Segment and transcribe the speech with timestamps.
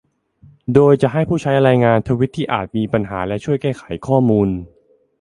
[0.73, 4.49] โดยจะให้ผู้ใช้รายงานทวีตที่อาจมีปัญหาและช่วยแก้ไขข้อมูล